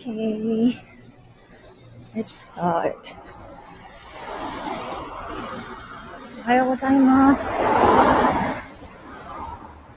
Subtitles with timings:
[0.00, 0.76] Okay,
[2.14, 2.96] let's start.
[6.38, 7.52] おはようございます。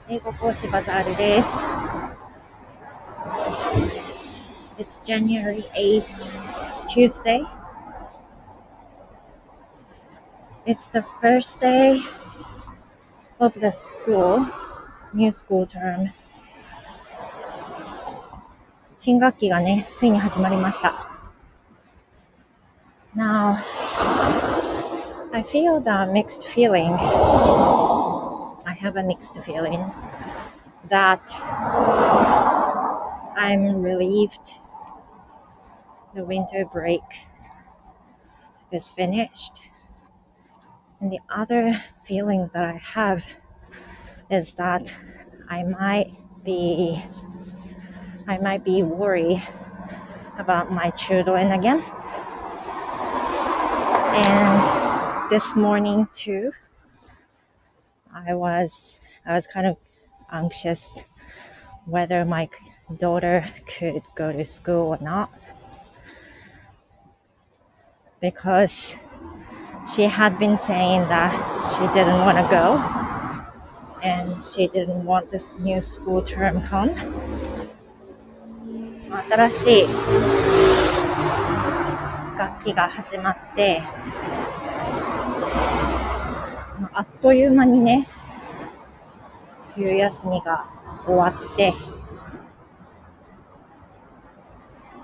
[0.08, 1.48] 英語講師バザールです。
[4.78, 6.28] It's January 8th,
[6.86, 7.44] Tuesday.
[10.66, 12.00] It's the first day
[13.38, 14.46] of the school,
[15.14, 16.10] new school term.
[19.04, 21.10] 新学期がね、ついに始まりました。
[23.14, 23.56] Now,
[25.32, 26.94] I feel the mixed feeling.
[28.64, 29.80] I have a mixed feeling
[30.88, 31.20] that
[33.36, 34.60] I'm relieved
[36.14, 37.02] the winter break
[38.72, 39.62] is finished.
[41.00, 43.24] And the other feeling that I have
[44.30, 44.94] is that
[45.48, 46.12] I might
[46.44, 47.02] be
[48.27, 49.43] I might be worried
[50.39, 51.83] about my children again.
[54.17, 56.51] And this morning too,
[58.11, 59.77] I was I was kind of
[60.31, 61.03] anxious
[61.85, 62.49] whether my
[62.99, 65.29] daughter could go to school or not
[68.21, 68.95] because
[69.93, 71.31] she had been saying that
[71.69, 72.81] she didn't want to go
[74.01, 76.89] and she didn't want this new school term come
[79.09, 79.87] 新しい
[82.37, 83.83] 楽器が始まって、
[86.93, 88.07] あっという間にね、
[89.75, 90.65] 冬休みが
[91.05, 91.73] 終わって、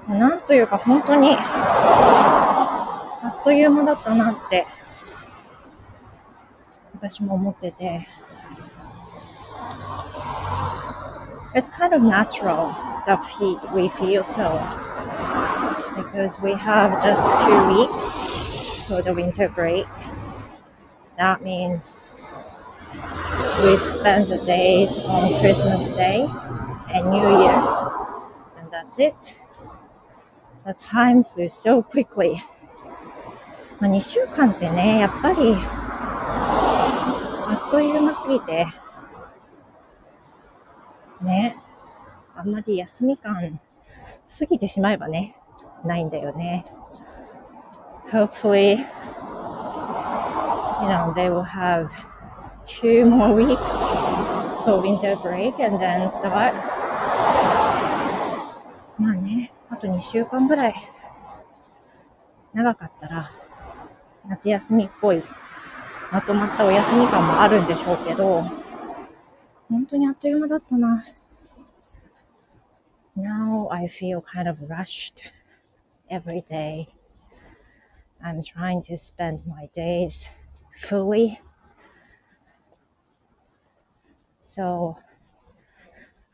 [0.08, 4.65] なんというか本当に、あっという間だったなって、
[6.93, 8.08] 私も思ってて、
[11.53, 12.91] It's kind of natural.
[13.06, 13.22] that
[13.75, 14.58] we feel so
[15.97, 19.86] because we have just two weeks for the winter break.
[21.16, 22.02] That means
[22.92, 26.33] we spend the days on Christmas days
[26.92, 27.70] and New Year's,
[28.58, 29.36] and that's it.
[30.64, 32.42] The time flew so quickly.
[33.79, 35.55] まあ、2週間ってね、やっぱり
[37.48, 38.67] あっという間すぎて、
[41.20, 41.57] ね、
[42.41, 43.59] あんまり休み感
[44.39, 45.35] 過ぎてしまえばね、
[45.85, 46.65] ないんだよね。
[48.11, 48.77] Hopefully, you
[50.87, 51.87] know, they will have
[52.65, 53.59] two more weeks
[54.65, 56.55] for winter break and then start.
[58.99, 60.73] まあね、あと2週間ぐらい
[62.53, 63.31] 長かったら
[64.27, 65.23] 夏休みっぽい
[66.11, 68.43] まとまったお休み感もあるんでしょうけど、
[69.69, 71.03] 本当にあっという間だったな。
[73.14, 75.30] Now I feel kind of rushed
[76.11, 76.89] every day.
[78.23, 80.29] I'm trying to spend my days
[80.77, 81.40] fully.
[84.42, 84.98] So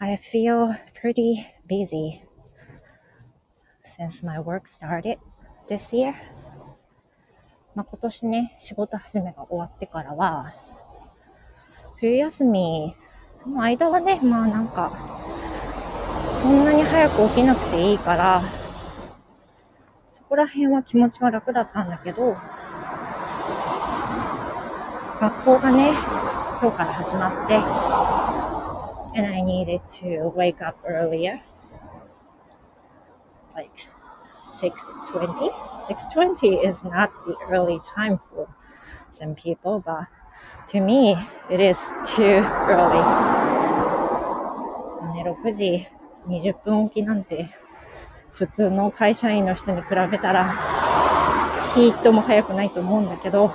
[0.01, 2.23] I feel pretty busy
[3.85, 5.19] since my work started
[5.69, 6.15] this year.
[7.75, 10.53] まあ、今年ね、仕事始めが終わってからは、
[11.97, 12.95] 冬休み
[13.47, 14.93] の間はね、まあなんか、
[16.42, 18.42] そんなに早く起きなくていいから、
[20.12, 22.38] そこら辺は気持ちは楽だったんだけど、
[25.20, 25.90] 学校がね、
[26.62, 27.56] 今日から始まって、
[29.18, 31.42] and I needed to wake up earlier,
[33.56, 33.72] like
[34.46, 35.52] 6.20.
[35.88, 38.48] 6.20 is not the early time for
[39.12, 40.08] some people, but
[40.68, 41.18] to me,
[41.50, 43.02] it is too early.
[45.16, 45.88] ね、6時
[46.28, 47.50] 20分おきなんて、
[48.32, 50.54] 普通の会社員の人に比べたら、
[51.74, 53.52] ちっとも早くないと思うんだけど、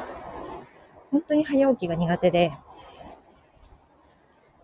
[1.11, 2.53] 本当に早起きが苦手で、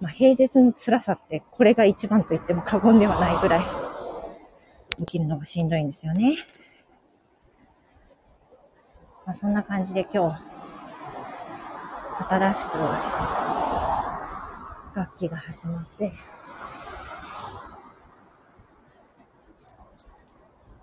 [0.00, 3.64] まあ、平日の辛さってこれが一番と言っても過言ではないぐらい
[4.98, 6.34] 起きるのがしんどいんですよね。
[9.26, 10.36] まあ、そんな感じで今日、
[12.28, 12.78] 新しく
[14.94, 16.12] 楽器が始まって、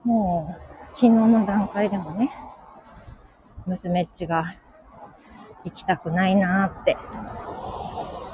[0.06, 2.32] もう昨日の段階でもね、
[3.66, 4.56] 娘っちが
[5.64, 6.96] 行きたくないなーって、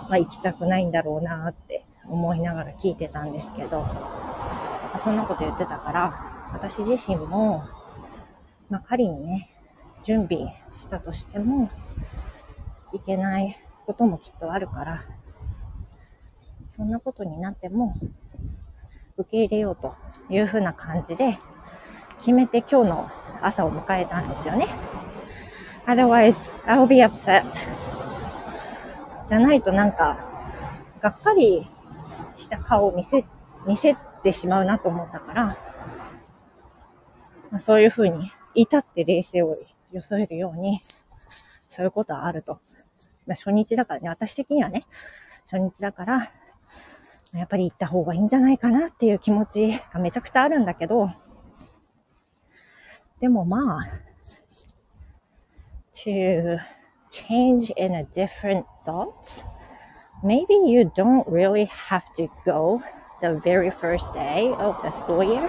[0.09, 3.88] まあ行きたくないんだろうなーって思いながら聞いてたんですけど、
[5.01, 7.63] そんなこと言ってたから、私自身も、
[8.69, 9.50] まあ仮にね、
[10.03, 10.44] 準備
[10.75, 11.71] したとしても、
[12.94, 15.03] いけないこともきっとあるから、
[16.69, 17.95] そんなことになっても、
[19.17, 19.94] 受け入れようと
[20.29, 21.38] いうふうな感じで
[22.21, 23.09] 決めて今日の
[23.41, 24.68] 朝を迎えたんですよね。
[25.88, 27.44] Otherwise, I'll be upset.
[29.27, 30.19] じゃないとなんか、
[31.01, 31.68] がっかり
[32.35, 33.25] した顔を見せ、
[33.65, 35.45] 見せてしまうなと思ったから、
[37.50, 39.56] まあ、そういうふうに至って冷静を
[39.91, 40.79] 装えるように、
[41.67, 42.59] そういうことはあると。
[43.25, 44.85] まあ、初日だからね、私的にはね、
[45.50, 46.31] 初日だから、
[47.33, 51.09] やっぱり行った方がいいんじゃないかなっていう気持ちがめちゃくちゃあるんだけど、
[53.21, 54.01] でもまあ、
[55.94, 56.57] to
[57.12, 59.45] change in a different thoughts,
[60.23, 62.81] maybe you don't really have to go
[63.21, 65.47] the very first day of the school year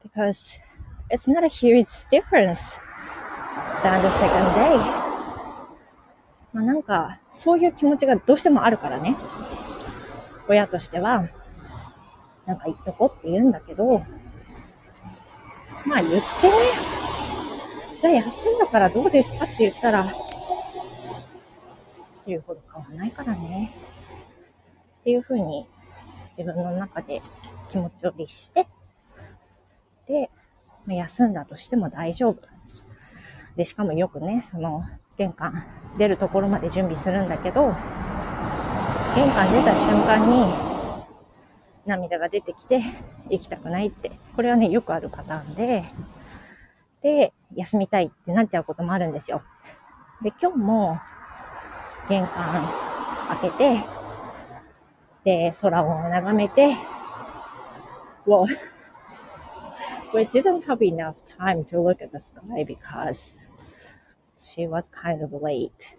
[0.00, 0.60] because
[1.10, 2.78] it's not a huge difference
[3.82, 4.78] than the second day.
[6.52, 9.16] まあなんか、そういう気持ちがどうしてもあるからね。
[10.48, 11.24] 親としては、
[12.46, 14.02] なんか言っとこうって言うんだけど、
[15.84, 16.22] まあ言ってね、
[18.00, 20.06] じゃあ休んだからどうですかって言ったら、っ
[22.24, 23.74] ていうほど変わらないからね。
[25.00, 25.66] っていうふうに
[26.38, 27.20] 自分の中で
[27.68, 28.66] 気持ちを律して、
[30.06, 30.30] で、
[30.86, 32.38] 休んだとしても大丈夫。
[33.56, 34.84] で、しかもよくね、その、
[35.18, 35.64] 玄関
[35.98, 37.66] 出るところまで準備するんだけど、
[39.14, 40.71] 玄関出た瞬間に
[41.86, 42.82] 涙が出てきて
[43.28, 44.12] 行きたくないって。
[44.34, 45.82] これはね、よくあるパターンで、
[47.02, 49.42] で、休みたいってなっちゃうこともあるんですよ。
[50.22, 51.00] で、今日も
[52.08, 52.68] 玄関
[53.40, 53.84] 開けて、
[55.24, 56.76] で、空を眺めて、
[58.26, 58.46] well,
[60.14, 63.36] we didn't have enough time to look at the sky because
[64.38, 65.96] she was kind of late.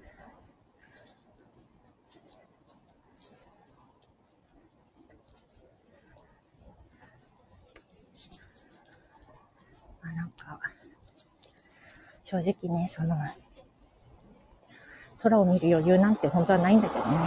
[12.33, 13.17] 正直ね、その、
[15.21, 17.19] 空を見る余裕なんて本当はないんだけどね。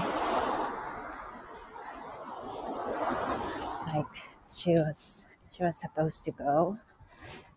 [3.93, 4.07] Like,
[4.49, 6.77] she was, she was supposed to go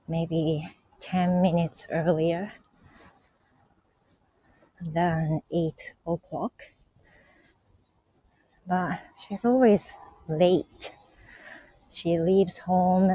[0.09, 0.69] maybe
[1.01, 2.53] 10 minutes earlier
[4.81, 5.73] than 8
[6.07, 6.53] o'clock.
[8.67, 9.93] But she's always
[10.27, 10.91] late.
[11.91, 13.13] She leaves home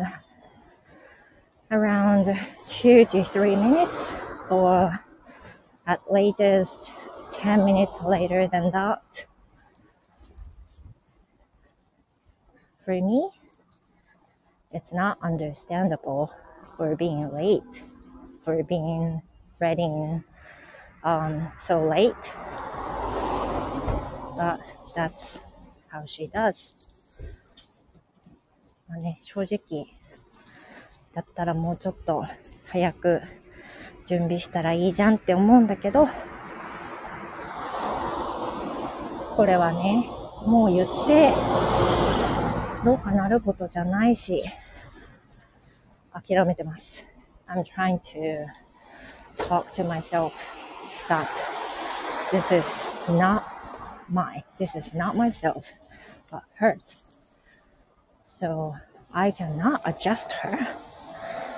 [1.71, 4.16] around 2 to 3 minutes
[4.50, 5.00] or
[5.86, 6.92] at latest
[7.31, 9.25] 10 minutes later than that.
[12.86, 13.30] For me,
[14.71, 16.31] it's not understandable
[16.75, 17.83] for being late,
[18.44, 19.21] for being
[19.60, 20.21] ready
[21.04, 22.33] um, so late.
[24.38, 24.60] But
[24.95, 25.45] that's
[25.89, 27.00] how she does.
[28.89, 29.86] まあね、正直、
[31.14, 32.26] だったらもうちょっと
[32.66, 33.22] 早く
[34.06, 36.06] 準備したらいいじゃんって思うんだけど、
[39.37, 40.06] これはね、
[40.46, 41.32] もう言って、
[42.84, 44.38] どうかなることじゃないし、
[46.12, 47.06] 諦めてます。
[47.49, 48.46] I'm trying to
[49.49, 50.32] talk to myself
[51.08, 51.26] that
[52.31, 53.44] this is not
[54.08, 55.64] my, this is not myself,
[56.31, 57.38] but hers.
[58.25, 58.75] So
[59.12, 60.58] I cannot adjust her,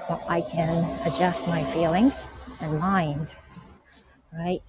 [0.09, 2.29] but I can adjust my feelings
[2.61, 3.35] and mind,
[4.33, 4.63] right?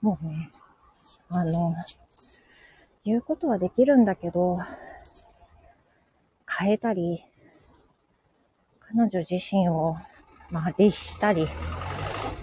[0.00, 0.50] もうね、
[1.28, 1.74] あの、
[3.04, 4.58] 言うことはできるんだけど、
[6.58, 7.24] 変えたり、
[8.80, 9.96] 彼女自身を、
[10.50, 11.46] まあ、律したりっ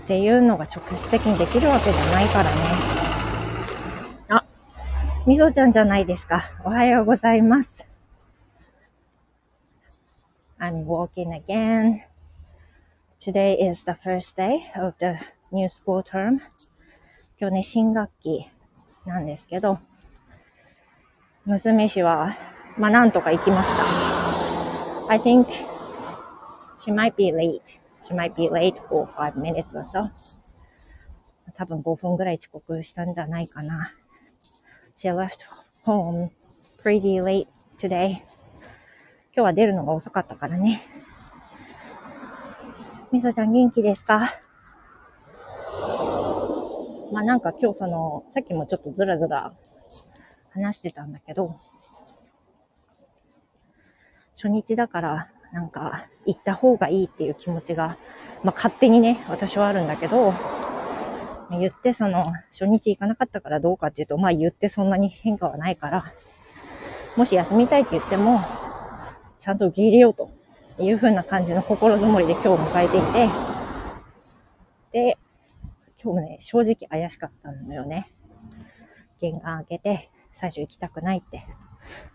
[0.07, 3.04] ていうのが直接的にできるわけじゃないからね。
[5.27, 6.51] みぞちゃんじゃないですか。
[6.63, 7.99] おはようございます。
[10.59, 12.01] I'm walking again.
[13.19, 15.15] Today is the first day of the
[15.51, 16.39] new school term.
[17.39, 18.47] 今日ね、新学期
[19.07, 19.79] なんですけど、
[21.45, 22.37] 娘氏は、
[22.77, 23.75] まあ、なんとか行きまし
[25.07, 25.11] た。
[25.11, 25.47] I think
[26.77, 27.79] She might be late.
[28.03, 30.07] She might be late for five minutes or so.
[31.55, 33.89] 多分5分ぐらい遅刻したんじゃないかな。
[35.05, 35.45] She left
[35.85, 36.31] home
[36.81, 37.45] pretty late
[37.77, 38.13] today.
[38.13, 38.23] 今
[39.35, 40.81] 日は出るのが遅かったからね。
[43.11, 44.33] みそちゃん元気ですか？
[47.13, 49.53] まあなんか今日その、さっきもちょっとずらずら
[50.55, 51.53] 話してたんだけど、
[54.33, 57.95] 初日だからなんか行った方がいいっていう気持ちが、
[58.43, 60.33] まあ勝手にね、私はあるんだけど、
[61.51, 66.05] 言ってその、初日行かなかったからどうかっていうと、まあ言ってそんなに変化はないから、
[67.15, 68.41] もし休みたいって言っても、
[69.39, 70.31] ちゃんと受け入れようと
[70.79, 73.29] いう風な感じの心づもりで今日迎えていて、
[74.91, 75.17] で、
[76.03, 78.07] 今日もね、正直怪しかったのよね。
[79.21, 81.45] 玄関開けて、最初行きたくないって、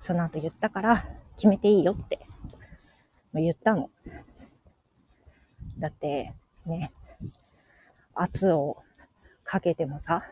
[0.01, 1.05] その後言ったから、
[1.37, 2.19] 決めていいよって
[3.35, 3.91] 言ったの。
[5.79, 6.35] だって、
[6.67, 6.91] ね、
[8.15, 8.83] 圧を
[9.51, 10.23] かけてもさ、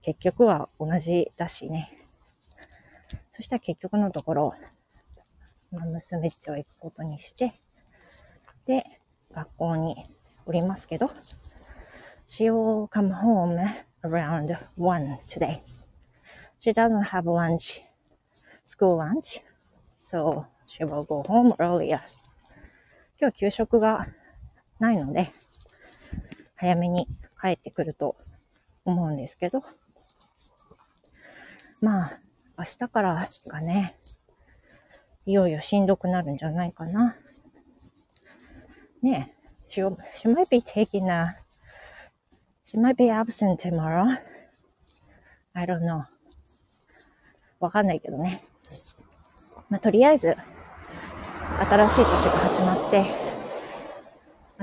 [0.00, 1.90] 結局は同じだしね。
[3.32, 4.54] そしたら結局のところ、
[5.72, 7.50] まあ、娘ちを行くことにして、
[8.66, 8.84] で、
[9.32, 9.96] 学校に
[10.46, 11.10] おりますけど、
[12.28, 13.58] she will come home
[14.04, 15.60] around 1 today.
[16.60, 17.82] She doesn't have lunch,
[18.64, 19.42] school lunch,
[19.98, 21.98] so she will go home earlier.
[23.20, 24.06] 今日給食が
[24.78, 25.26] ないので、
[26.54, 27.08] 早めに
[27.44, 28.16] 帰ってくると
[28.86, 29.62] 思うんですけど、
[31.82, 32.18] まあ、
[32.56, 33.94] 明日からがね、
[35.26, 37.16] いよいよしんどくなるんじゃないかな。
[39.02, 39.34] ね
[39.68, 39.86] え、she,
[40.16, 41.24] she might be taking a,
[42.64, 44.18] she might be absent tomorrow?
[45.52, 46.00] I don't know.
[47.60, 48.40] わかんないけどね。
[49.68, 50.34] まあ、とりあえず、
[51.58, 53.04] 新しい年が始まって、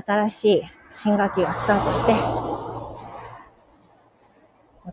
[0.04, 2.51] 新しい新学期がスタートして、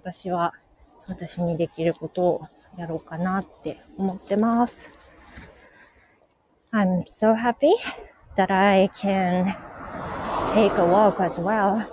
[0.01, 0.53] 私は
[1.09, 2.41] 私にできることを
[2.77, 5.55] やろうかなって思ってます。
[6.71, 7.73] I'm so happy
[8.37, 9.45] that I can
[10.53, 11.85] take a walk as well.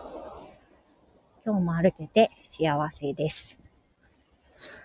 [1.45, 3.59] 今日も歩けて幸せです。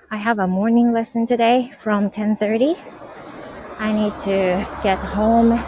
[0.09, 2.75] I have a morning lesson today from 10:30.
[3.79, 5.59] I need to get home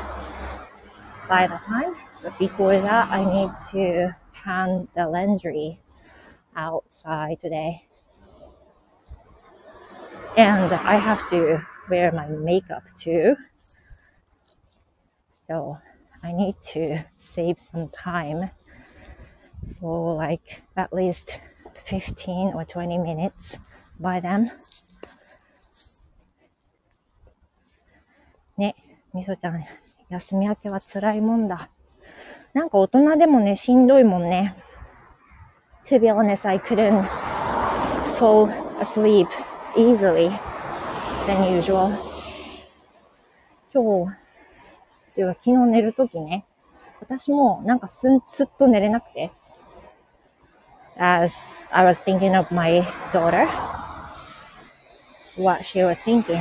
[1.29, 1.93] by the time
[2.23, 5.82] But before that, I need to hang the laundry
[6.55, 7.87] outside today.
[10.35, 13.35] And I have to wear my makeup too.
[15.47, 15.77] So
[16.23, 18.49] I need to save some time
[19.79, 21.39] for like at least
[21.83, 23.59] 15 or 20 minutes
[23.99, 24.45] by them.
[28.57, 28.75] ね、
[29.13, 29.65] みそちゃん、
[30.09, 31.69] 休み明けは辛いもんだ。
[32.53, 34.55] なんか大人でもね、しんどいもんね。
[35.85, 37.05] To be honest, I couldn't
[38.15, 38.47] fall
[38.79, 39.27] asleep
[39.75, 40.29] easily
[41.27, 41.91] than usual.
[43.73, 44.13] 今日、
[45.07, 46.45] 昨日寝るときね、
[47.01, 49.31] 私もなんかすん、すっと寝れなくて。
[50.95, 53.45] As I was thinking of my daughter,
[55.37, 56.37] what she was thinking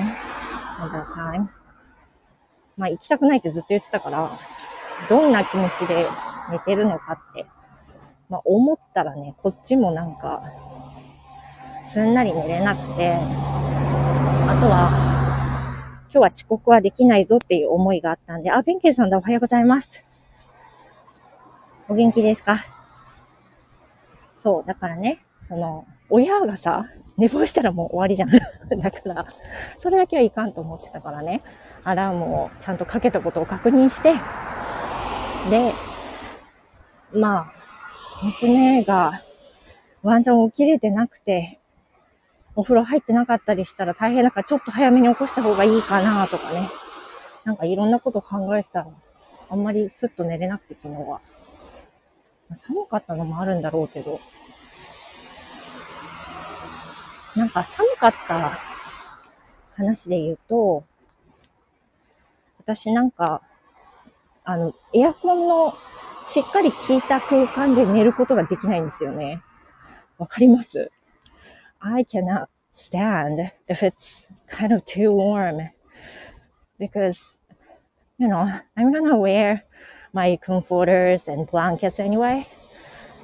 [0.79, 1.49] at that time.
[2.77, 4.39] まあ行きたくないってずっと言ってたから、
[5.09, 6.07] どんな気持ちで
[6.49, 7.45] 寝てるのかって、
[8.33, 10.41] まあ、思ったらね、こっちもなんか、
[11.85, 13.19] すんなり寝れなくて、あ
[14.59, 14.89] とは、
[16.05, 20.25] 今日は遅刻はできないぞっていう思いがあったんで、あ、弁慶さんだ、おはようございます。
[21.91, 22.65] お元気ですか？
[24.39, 26.87] そう、だからね、その、親がさ、
[27.19, 28.31] 寝坊したらもう終わりじゃん。
[28.81, 29.27] だから、
[29.77, 31.43] それだけはいかんと思ってたからね、
[31.85, 34.15] アラームをちゃんとかけたことを確認して、
[35.51, 35.75] で、
[37.13, 37.62] まあ、
[38.23, 39.23] 娘が
[40.03, 41.59] ワンちゃん起きれてなくて、
[42.55, 46.69] お風呂入ってなかったりしたら大変だからちょっと早めに起こした方がいいかなとかね。
[47.45, 48.89] なんかいろんなこと考えてたら、
[49.51, 51.21] あんまりスッと寝れなくて昨日は。
[52.55, 54.21] 寒かったのもあるんだろうけど、
[57.35, 58.59] なんか寒かった
[59.75, 60.85] 話で言うと、
[62.59, 63.41] 私なんか
[64.45, 65.75] あの、エアコンの
[66.33, 69.43] しっかり効いた空間で寝ることができないんですよね。
[70.17, 70.91] わかります
[71.81, 75.71] ?I cannot stand if it's kind of too warm
[76.79, 77.39] because,
[78.19, 79.65] you know, I'm gonna wear
[80.15, 82.47] my comforters and blankets anyway.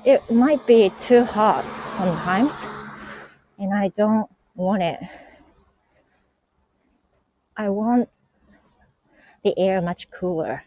[0.04, 2.68] It might be too hot sometimes
[3.58, 5.00] and I don't want it.
[7.56, 8.10] I want
[9.42, 10.62] the air much cooler.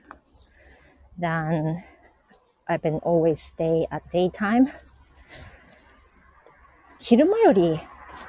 [1.22, 1.78] than
[2.72, 4.72] I've been always stay at daytime.
[7.00, 7.80] 昼間より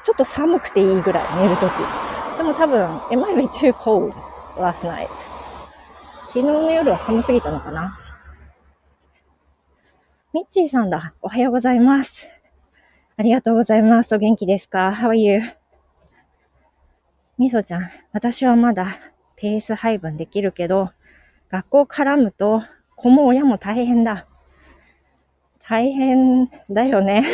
[0.04, 1.72] ちょっと寒くていいぐらい寝るとき。
[2.36, 4.12] でも多分、it might be too cold
[4.56, 5.08] last night?
[6.26, 7.98] 昨日の夜は寒すぎたのかな？
[10.32, 11.14] ミッチーさんだ。
[11.22, 12.26] おはようございます。
[13.16, 14.14] ありがとうございます。
[14.14, 15.42] お元気ですか ?How are you?
[17.38, 18.96] みそちゃん、私はまだ
[19.36, 20.88] ペース配分できるけど、
[21.50, 22.62] 学校絡むと
[23.02, 24.24] 子も親も大変だ。
[25.68, 27.24] 大変だよね。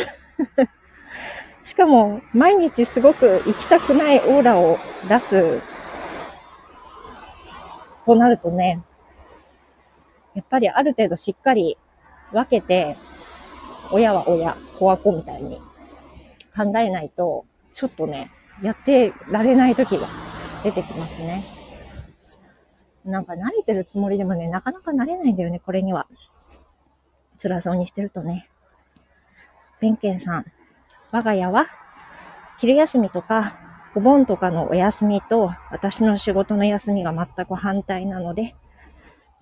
[1.63, 5.61] しかも、毎日すごく行きたくないオーラを出す
[8.05, 8.81] となるとね、
[10.33, 11.77] やっぱりある程度しっかり
[12.31, 12.97] 分けて、
[13.91, 15.61] 親は親、子は子みたいに
[16.55, 18.27] 考えないと、ちょっとね、
[18.63, 20.07] やってられない時が
[20.63, 21.58] 出てきますね。
[23.05, 26.07] なんか慣れてるつもりでもね、なかなか慣れないんだよね、これには。
[27.41, 28.49] 辛そうにしてるとね。
[29.79, 30.45] 弁慶さん、
[31.11, 31.67] 我が家は
[32.59, 33.55] 昼休みとか
[33.95, 38.53] お盆とかのお休みと私の仕事の休みが全く反対なので、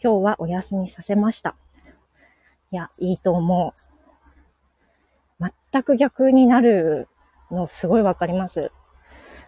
[0.01, 1.55] 今日はお休みさせました。
[2.71, 3.73] いや、いいと思
[5.39, 5.47] う。
[5.71, 7.07] 全く逆になる
[7.51, 8.71] のすごいわかります。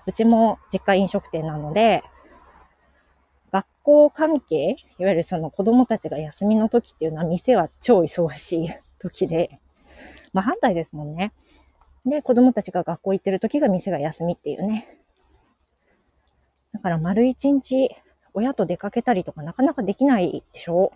[0.06, 2.04] うちも実家飲食店なので、
[3.90, 8.70] 学校関係、いわゆるその子供たちが休みの時っていうのは店は超忙しい
[9.00, 9.60] 時で、
[10.32, 11.32] まあ反対ですもんね。
[12.06, 14.88] で、子供たちが学校行ってる時が店が休みっていうね。
[16.72, 17.90] だから丸一日
[18.36, 20.94] 親と出かけたりとかなかなかできないでしょ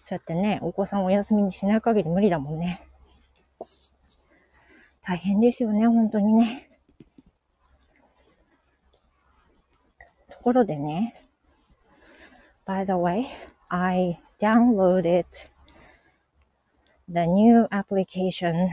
[0.00, 2.82] そうやってね、お子さんお休みにしない限り無理だもんね。
[5.02, 6.68] 大変ですよね、本当にね。
[10.28, 11.23] ところでね、
[12.66, 13.26] by the way,
[13.70, 15.26] I downloaded
[17.06, 18.70] the new application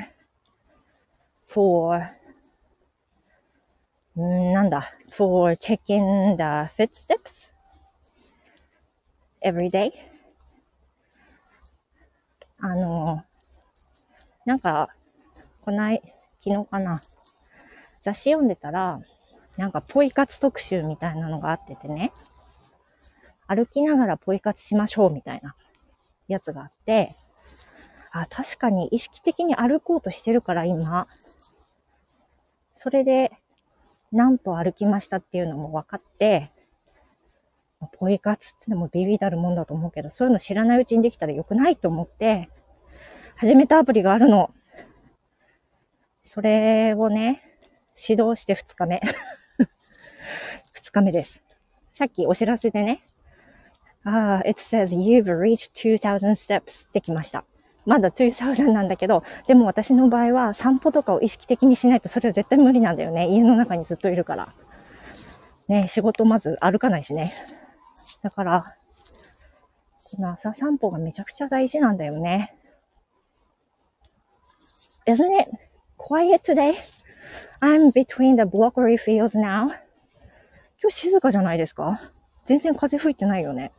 [1.47, 2.11] for
[4.15, 7.51] なんだ for checking the footsteps
[9.43, 9.91] every day
[12.59, 13.23] あの、
[14.45, 14.89] なんか、
[15.65, 16.01] こない、
[16.43, 17.01] 昨日かな、
[18.01, 18.99] 雑誌読んでたら、
[19.57, 22.11] なんかポイ活特集みたいなのがあっててね、
[23.53, 25.55] 歩きながらポイ活しましょうみたいな
[26.29, 27.15] やつがあって、
[28.13, 31.05] あ、確かに意識的に歩こうとしてるから今、
[32.75, 33.31] それで
[34.11, 36.49] 何歩歩きましたっていうのも分かって、
[37.97, 42.49] ポイ活ってでもビビたるもんだと思うけど、そういうの知らないうちにできたら良くないと思って、
[43.35, 44.49] 始めたアプリがあるの。
[46.23, 47.41] それをね、
[47.97, 49.01] 指導して2日目。
[50.75, 51.43] 2日目です。
[51.93, 53.03] さっきお知らせでね、
[54.03, 57.43] ああ、it says you've reached 2000 steps ってきました。
[57.85, 63.27] まだ2000なんだけど、でも私の場合は散歩とかを意識的にしないとそれは絶対無理なんだよね。
[63.27, 64.53] 家の中にずっといるから。
[65.67, 67.29] ね、仕事まず歩かないしね。
[68.23, 68.65] だから、
[70.11, 72.55] この朝散歩がめちゃくちゃ大事なんだよね。
[75.07, 75.49] Isn't it
[75.97, 76.73] quiet today?
[77.61, 79.69] I'm between the blockery fields now.
[80.81, 81.97] 今日静かじゃないですか？
[82.51, 83.71] 全然風吹いてないよね。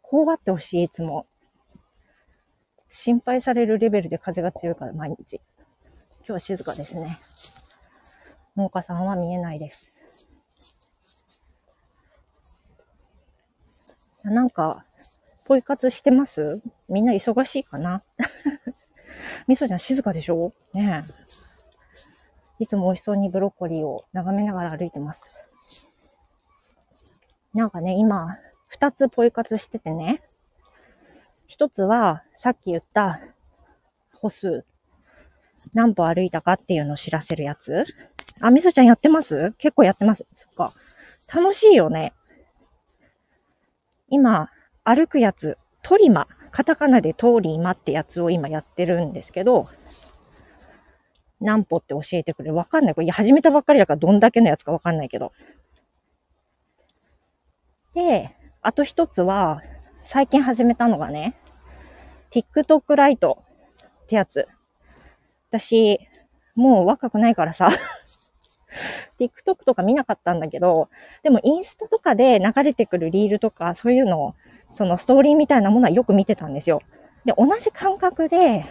[0.00, 1.24] 怖がってほしい、いつも。
[2.88, 5.40] 心配されるレベルで風が強いから毎日。
[6.18, 7.18] 今日は静かですね。
[8.56, 9.92] 農家さんは見えないです。
[14.22, 14.84] なんか、
[15.46, 16.60] ポイ活してます？
[16.88, 18.04] みんな忙しいかな？
[19.48, 20.52] みそちゃん静かでしょ？
[20.74, 22.62] ねえ。
[22.62, 25.49] いつも美味しそうにブロッコリーを眺めながら歩いてます。
[27.54, 28.36] なんかね、今、
[28.68, 30.22] 二つポイ活しててね。
[31.46, 33.20] 一つは、さっき言った
[34.20, 34.64] 歩数。
[35.74, 37.82] 何歩歩いたかっていうのを知らせるやつ。
[38.40, 39.52] あ、みそちゃんやってます？
[39.58, 40.24] 結構やってます。
[40.28, 40.72] そっか。
[41.34, 42.12] 楽しいよね。
[44.08, 44.50] 今、
[44.84, 46.26] 歩くやつ、トリマ。
[46.52, 49.64] カタカナでトーリーマってやつを今やってるんですけど、
[51.40, 52.56] 何歩って教えてくれる。
[52.56, 52.94] わかんない。
[52.94, 55.32] これ始めたばっかりだからどんだけのやつかわかんないけど。
[57.94, 59.62] で、あと一つは、
[60.02, 61.34] 最近始めたのがね、
[62.30, 63.42] TikTok ライト
[64.04, 64.46] ってやつ。
[65.48, 65.98] 私、
[66.54, 67.70] もう若くないからさ
[69.18, 70.88] TikTok とか見なかったんだけど、
[71.22, 74.34] でもインスタとかで流れてくるリールとか、そういうのを、
[74.72, 76.80] そのストーリーみたいなものはよく見てたんですよ。
[77.24, 78.64] で、同じ感覚で、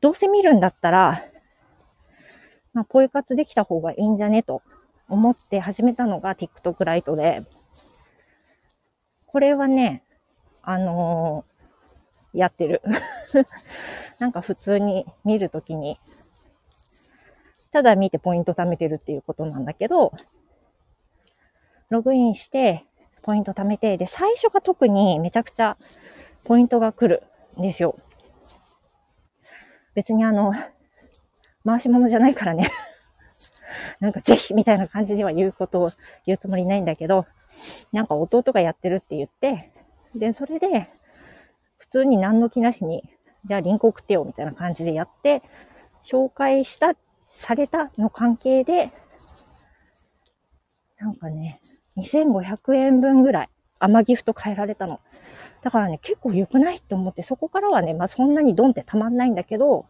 [0.00, 1.24] どうせ見るんだったら、
[2.74, 4.60] まあ、ポイ活できた方がいいんじゃねと
[5.08, 7.42] 思って始めたのが TikTok ライトで、
[9.34, 10.04] これはね、
[10.62, 11.44] あの
[12.34, 12.80] やってる。
[14.20, 15.98] なんか普通に見るときに、
[17.72, 20.12] ただ見てポイント貯めてるっていうことなんだけど、
[21.90, 22.84] ログインして、
[23.24, 25.74] ポイント貯めて、で、最初が特にめちゃくちゃ
[26.44, 27.20] ポイントが来る
[27.58, 27.96] んですよ。
[29.94, 30.52] 別にあの、
[31.64, 32.70] 回し物じゃないからね
[34.00, 35.88] なんかぜひみたいな感じでは言うことを
[36.26, 37.26] 言うつもりないんだけど、
[37.92, 39.72] なんか弟がやってるって言って、
[40.14, 40.88] で、それで、
[41.78, 43.02] 普通に何の気なしに
[43.46, 45.42] じゃあリンク送ってよみたいな感じでやって、
[46.02, 46.94] 紹介した、
[47.32, 48.90] されたの関係で、
[50.98, 51.58] なんかね、
[51.98, 55.00] 2500円分ぐらい、甘ギフト変えられたの。
[55.62, 59.84] だからね、結構良くないって思って、そこからはね、まあそんなにドンってたまんないんだけど、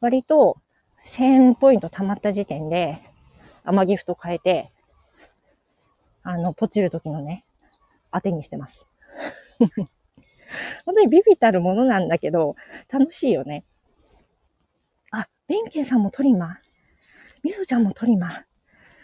[0.00, 0.56] 割と
[1.06, 3.02] 1000ポイント貯まった時点で、
[3.64, 4.70] 甘ギフト変えて、
[6.22, 7.44] あの、ポチる時のね、
[8.12, 8.86] 当てにしてます。
[10.84, 12.54] 本当にビビたるものなんだけど、
[12.90, 13.64] 楽しいよね。
[15.10, 16.56] あ、ベンケンさんもトリマ。
[17.42, 18.44] みそちゃんもトリマ。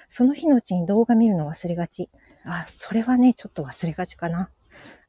[0.08, 2.08] その日のうちに動画見るの忘れがち。
[2.46, 4.50] あ、それはね、ちょっと忘れがちかな。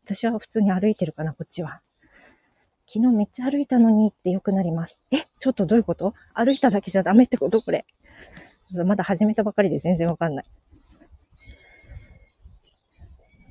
[0.06, 1.80] 私は普通に歩いてるかな、こっちは。
[2.92, 4.98] 昨日めっちゃ歩いたのにって良くなります。
[5.12, 6.16] え、ちょっとどういうこと？
[6.34, 7.62] 歩いただけじゃダメってこと？
[7.62, 7.86] これ。
[8.84, 10.46] まだ始めたばかりで全然わかんない。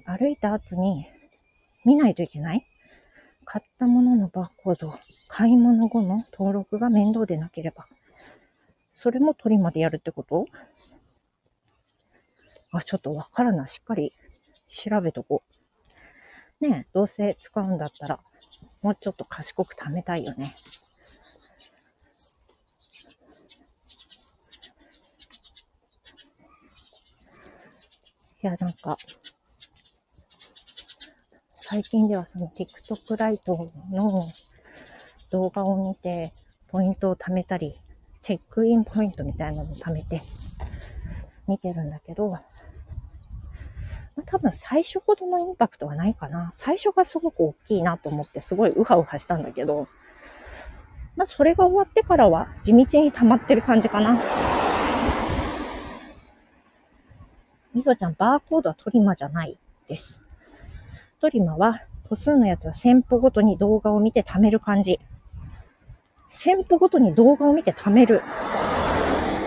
[0.06, 1.06] 歩いた後に
[1.84, 2.62] 見ないといけない？
[3.44, 4.92] 買ったもののバーコード、
[5.28, 7.86] 買い物後の登録が面倒でなければ。
[8.92, 10.46] それも取りまでやるってこと？
[12.72, 13.68] あ、ちょっとわからない。
[13.68, 14.10] しっかり
[14.68, 15.44] 調べとこ
[16.60, 16.68] う。
[16.68, 18.18] ねえ、どうせ使うんだったら、
[18.82, 20.54] もうちょっと賢く貯めたいよね。
[28.40, 28.96] いや、なんか、
[31.50, 33.56] 最近ではその TikTok ライト
[33.90, 34.24] の
[35.32, 36.30] 動画を見て、
[36.70, 37.78] ポイントを貯めたり、
[38.22, 40.20] チェックインポイントみたいなのを貯めて、
[41.48, 42.32] 見てるんだけど、
[44.18, 46.50] まあ、多分最初ほどのインパクトはないかな。
[46.52, 49.86] 最初がすごく大きいなと思ってすごいウハウハしたんだけど、
[51.14, 54.20] まあそれが終わってからは地道に溜まってる感じかな。
[57.72, 59.56] みそちゃん、バーコードはトリマじゃない
[59.88, 60.20] です。
[61.20, 64.98] トリマは、歩数のやつは先歩ごとに動画を見て貯める感じ。
[66.28, 68.22] 先歩ごとに動画を見て貯める。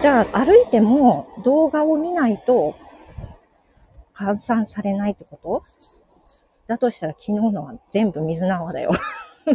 [0.02, 2.76] じゃあ、歩いても動画を見ないと
[4.13, 5.62] 換算されないってこと？
[6.67, 8.91] だとしたら昨日のは全部水縄だよ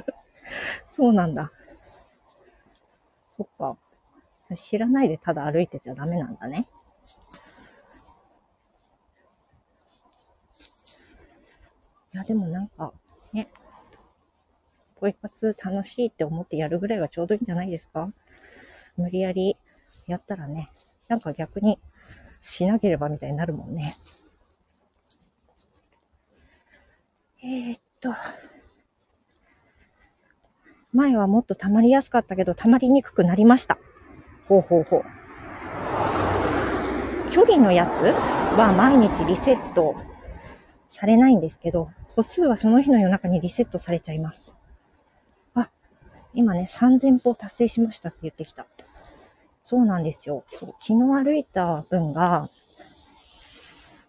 [0.86, 1.50] そうなんだ。
[3.36, 3.76] そっか。
[4.56, 6.66] 知らないでただ歩いてちゃダメなんだね。
[12.14, 12.92] いや、でもなんか、
[13.32, 13.48] ね、
[14.96, 18.08] ポイ活楽しいって思ってやるぐらいがちょうどいいんじゃないですか？
[18.96, 19.56] 無理やり
[20.06, 20.68] やったらね、
[21.08, 21.78] なんか逆に
[22.40, 23.92] しなければみたいになるもんね。
[27.46, 28.12] えー、っと、
[30.92, 33.78] 前はもっと溜まりやすかったけど、溜まりにくくなりました。
[34.48, 35.02] ほうほうほう。
[37.30, 39.94] 距離のやつは毎日リセット
[40.88, 44.56] されないんですけど、歩数はその日の夜中にリセットされちゃいます。
[45.54, 45.70] あ、
[46.34, 48.66] 今ね、3000歩達成しましたって言ってきた。
[49.62, 50.42] そうなんですよ。
[50.48, 52.48] そう昨日歩いた分が、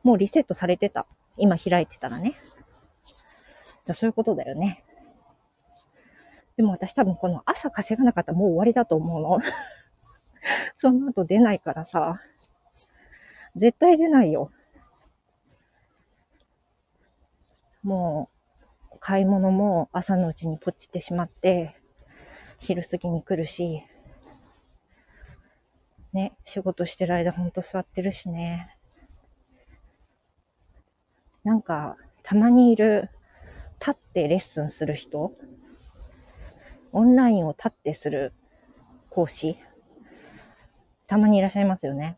[0.02, 1.06] もうリセットされてた。
[1.38, 2.34] 今開いてたらね。
[3.94, 4.84] そういうことだよね。
[6.56, 9.40] でも私多分この朝稼がなかったらもう終わりだと思うの。
[10.76, 12.16] その後出ないからさ。
[13.56, 14.50] 絶対出ないよ。
[17.84, 18.28] も
[18.94, 21.76] う、買い物も朝のうちにポチってしまって、
[22.60, 23.84] 昼過ぎに来るし、
[26.14, 28.70] ね、仕事してる間ほんと座ってるしね。
[31.44, 33.10] なんか、たまにいる、
[33.80, 35.32] 立ってレッスンする人、
[36.92, 38.34] オンラインを立ってする
[39.10, 39.58] 講師、
[41.08, 42.18] たまにいらっしゃいますよね。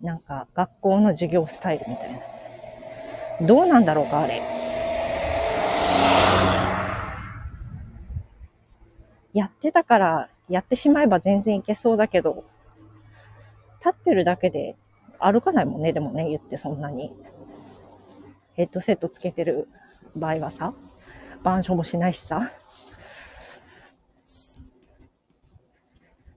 [0.00, 3.46] なんか、学校の授業スタイルみたいな。
[3.46, 4.42] どうなんだろうか、あれ。
[9.32, 12.46] やってたから、やってしまえば全然いけそうだけど、立
[13.90, 14.76] ってるだけで
[15.18, 17.12] 歩かないもんね、でもね、言ってそんなに。
[18.56, 19.68] ヘッドセットつけてる
[20.14, 20.72] 場合はさ、
[21.40, 22.50] 板書もしないしさ。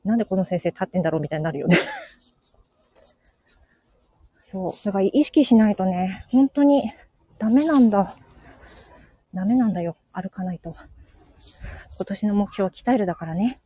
[0.04, 1.78] なんでこの先生立ってんだろうみたいになるよね
[4.46, 4.72] そう。
[4.86, 6.92] だから意識しないとね、本当に
[7.40, 8.16] ダメなんだ。
[9.34, 9.98] ダメなんだよ。
[10.14, 10.76] 歩かないと。
[11.98, 13.58] 今年の目標は鍛えるだからね。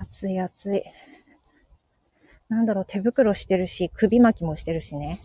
[0.00, 0.82] 暑い暑い。
[2.50, 5.18] なんだろう、手袋してるし、首巻きもしてるしね。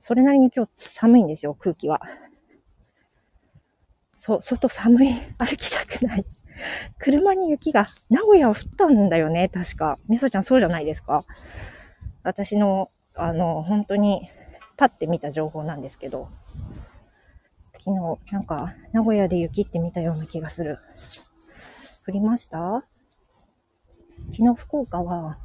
[0.00, 2.00] それなりに今日寒いんですよ、空気は。
[4.10, 5.14] そう、外寒い。
[5.38, 6.24] 歩きたくない。
[6.98, 9.98] 車に雪が、名古屋は降ったんだよね、確か。
[10.08, 11.22] みそちゃんそうじゃないですか。
[12.22, 14.30] 私の、あの、本当に、
[14.76, 16.28] パッて見た情報なんですけど、
[17.84, 20.78] 昨日、なんか、名古屋で雪って見たような気がする。
[22.06, 22.80] 降りました？
[22.80, 22.92] 昨
[24.36, 25.36] 日福岡は、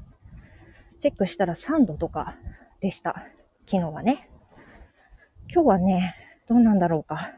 [1.00, 2.36] チェックしたら3度とか
[2.80, 3.26] でした。
[3.68, 4.30] 昨日はね。
[5.54, 6.16] 今日はね、
[6.48, 7.34] どうなんだろうか。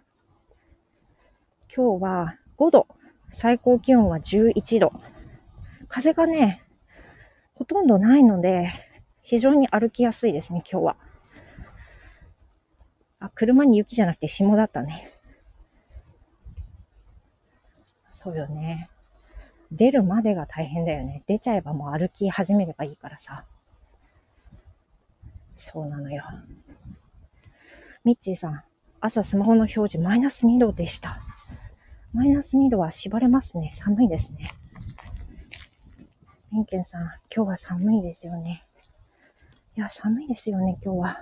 [1.74, 2.88] 今日は5度。
[3.32, 4.91] 最高気温は11度。
[5.88, 6.63] 風がね、
[7.54, 8.72] ほとんどないので、
[9.22, 10.95] 非常に歩きやすいですね、今日は。
[13.19, 15.04] あ、車に雪じゃなくて霜だったね。
[18.06, 18.80] そうよね。
[19.71, 21.21] 出るまでが大変だよね。
[21.27, 23.43] 出ちゃえばもう歩き始めればいいからさ。
[25.55, 26.23] そうなのよ。
[28.03, 28.53] ミッチーさん、
[29.01, 31.17] 朝スマホの表示マイナス2度でした。
[32.13, 33.71] マイナス2度は縛れますね。
[33.73, 34.51] 寒いですね。
[36.51, 37.01] ミンケンさん、
[37.34, 38.65] 今日は寒いですよね。
[39.77, 41.21] いや、寒いですよね、今日は。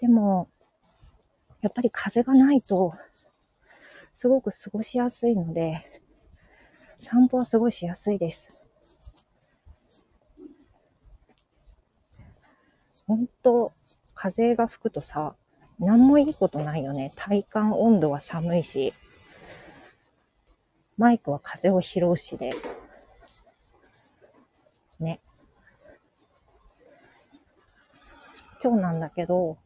[0.00, 0.48] でも、
[1.60, 2.92] やっぱり風がないと、
[4.12, 5.93] すごく過ごしやすいので、
[7.04, 8.70] 散歩はすごいしやすいです。
[13.06, 13.70] 本当
[14.14, 15.34] 風が吹くとさ、
[15.78, 17.10] 何もいいことないよね。
[17.14, 18.94] 体感温度は寒いし、
[20.96, 22.54] マイクは風を拾うしで。
[24.98, 25.20] ね。
[28.62, 29.58] 今日なんだけど、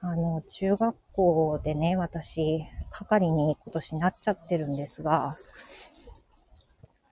[0.00, 5.34] あの、中学校でね、私、係に今年なっちゃってるんですが、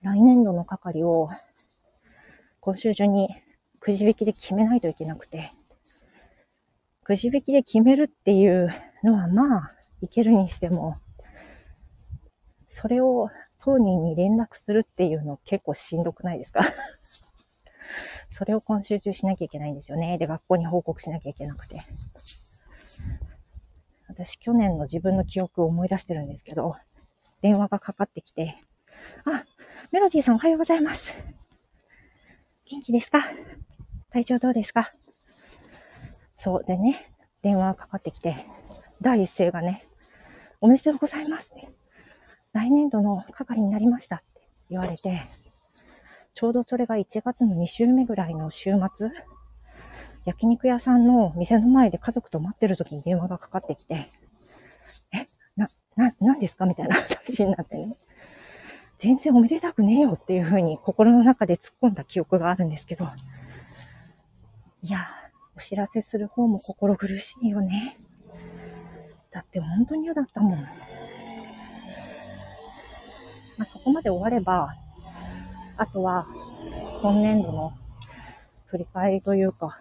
[0.01, 1.27] 来年度の係を
[2.59, 3.29] 今週中に
[3.79, 5.51] くじ引きで決めないといけなくて、
[7.03, 8.69] くじ引きで決めるっていう
[9.03, 9.69] のはまあ、
[10.01, 10.97] いけるにしても、
[12.71, 16.61] それを当人に連絡するっていうの結構しんどくないですか？
[18.29, 20.17] それを今週中しなきゃいけないんですよね。
[20.17, 21.77] で、学校に報告しなきゃいけなくて。
[24.07, 26.75] 私、去年の自分の記憶を思い出してるんですけど、
[27.41, 28.55] 電話がかかってきて、
[29.25, 29.43] あ、
[29.91, 31.13] メロディーさんおはようございます。
[32.69, 33.23] 元気ですか？
[34.09, 34.93] 体調どうですか？
[36.37, 37.11] そうでね、
[37.43, 38.45] 電話がかかってきて、
[39.01, 39.83] 第一声がね、
[40.61, 41.67] おめでとうございますって。
[42.53, 45.23] 来年度の係になりましたって言われて、
[46.35, 49.09] ちょうどそれが1月の2週目ぐらいの週末、
[50.23, 54.09] 焼肉屋さんの店の前で家族と待ってる時に電話がかかってきて、
[55.13, 55.25] え、
[55.57, 56.65] な、な、何ですか？
[56.65, 57.97] みたいな話になってね。
[59.01, 63.07] 全然おめでたくねえよっていうふうに心の中で突っ込んだ記憶があるんですけど、
[64.83, 65.07] いや、
[65.57, 67.95] お知らせする方も心苦しいよね。
[69.31, 70.51] だって本当に嫌だったもん。
[70.53, 70.67] ま
[73.61, 74.71] あ、そこまで終われば、
[75.77, 76.27] あとは
[77.01, 77.71] 今年度の
[78.67, 79.79] 振り返りというか、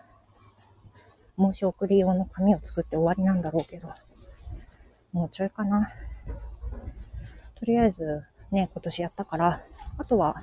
[1.38, 3.90] 申し送り用の紙を作って終わりなんだろうけど、
[5.12, 5.90] もうちょいかな。
[7.58, 9.62] とりあえずね、今年やったから、
[9.98, 10.34] あとは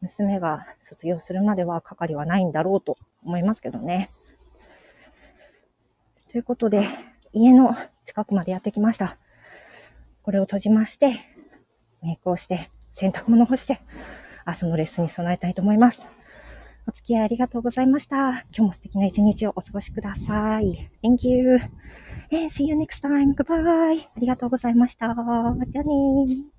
[0.00, 4.08] 娘が卒業するまでは係はないんだろうと思いますけどね。
[6.30, 6.88] ということで、
[7.32, 9.16] 家の近くまでやってきました。
[10.22, 11.16] これを閉じまして、
[12.02, 13.78] メイクをして、洗濯物干して、
[14.46, 16.08] 明日のレッスンに備えたいと思います。
[16.88, 18.16] お付き合いありがとうございました。
[18.30, 20.90] 今日も素敵な一日をお過ごしください。
[21.02, 21.54] Thank you.
[22.30, 23.34] And see you next time.
[23.34, 24.06] Goodbye.
[24.16, 25.06] ありがとうございました。
[25.06, 26.55] じゃあねー。